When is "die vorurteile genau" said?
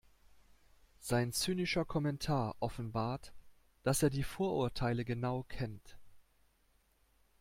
4.09-5.43